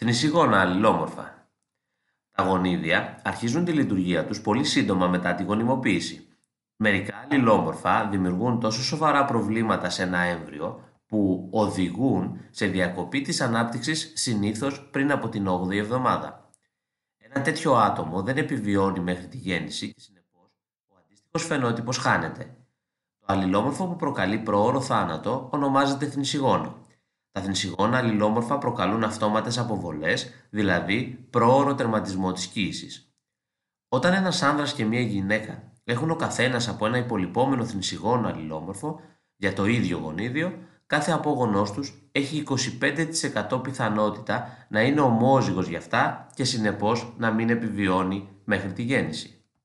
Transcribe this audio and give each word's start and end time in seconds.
Θνησιγόνα 0.00 0.60
αλληλόμορφα. 0.60 1.48
Τα 2.30 2.42
γονίδια 2.42 3.20
αρχίζουν 3.24 3.64
τη 3.64 3.72
λειτουργία 3.72 4.26
τους 4.26 4.40
πολύ 4.40 4.64
σύντομα 4.64 5.06
μετά 5.06 5.34
τη 5.34 5.42
γονιμοποίηση. 5.42 6.28
Μερικά 6.76 7.26
αλληλόμορφα 7.30 8.08
δημιουργούν 8.08 8.60
τόσο 8.60 8.82
σοβαρά 8.82 9.24
προβλήματα 9.24 9.90
σε 9.90 10.02
ένα 10.02 10.18
έμβριο 10.18 10.80
που 11.06 11.48
οδηγούν 11.52 12.40
σε 12.50 12.66
διακοπή 12.66 13.20
της 13.20 13.40
ανάπτυξης 13.40 14.12
συνήθως 14.14 14.88
πριν 14.90 15.12
από 15.12 15.28
την 15.28 15.48
8η 15.48 15.76
εβδομάδα. 15.76 16.50
Ένα 17.18 17.42
τέτοιο 17.42 17.74
άτομο 17.74 18.22
δεν 18.22 18.36
επιβιώνει 18.36 19.00
μέχρι 19.00 19.26
τη 19.26 19.36
γέννηση 19.36 19.92
και 19.92 20.00
συνεπώς 20.00 20.50
ο 20.88 20.94
αντίστοιχος 21.04 21.44
φαινότυπος 21.44 21.98
χάνεται. 21.98 22.56
Το 23.18 23.26
αλληλόμορφο 23.26 23.86
που 23.86 23.96
προκαλεί 23.96 24.38
προώρο 24.38 24.80
θάνατο 24.80 25.48
ονομάζεται 25.52 26.06
θνησιγόνο. 26.06 26.86
Τα 27.38 27.44
θνησιγόνα 27.44 27.98
αλληλόμορφα 27.98 28.58
προκαλούν 28.58 29.04
αυτόματες 29.04 29.58
αποβολές, 29.58 30.46
δηλαδή 30.50 31.26
πρόωρο 31.30 31.74
τερματισμό 31.74 32.32
της 32.32 32.46
κοίησης. 32.46 33.12
Όταν 33.88 34.12
ένας 34.12 34.42
άνδρας 34.42 34.72
και 34.72 34.84
μια 34.84 35.00
γυναίκα 35.00 35.72
έχουν 35.84 36.10
ο 36.10 36.16
καθένας 36.16 36.68
από 36.68 36.86
ένα 36.86 36.98
υπολοιπόμενο 36.98 37.64
θνησιγόνο 37.64 38.28
αλληλόμορφο 38.28 39.00
για 39.36 39.52
το 39.52 39.66
ίδιο 39.66 39.98
γονίδιο, 39.98 40.58
κάθε 40.86 41.12
απόγονός 41.12 41.72
τους 41.72 42.08
έχει 42.12 42.44
25% 43.50 43.62
πιθανότητα 43.62 44.66
να 44.68 44.82
είναι 44.82 45.00
ομόζυγος 45.00 45.68
για 45.68 45.78
αυτά 45.78 46.26
και 46.34 46.44
συνεπώς 46.44 47.14
να 47.18 47.30
μην 47.30 47.50
επιβιώνει 47.50 48.28
μέχρι 48.44 48.72
τη 48.72 48.82
γέννηση. 48.82 49.37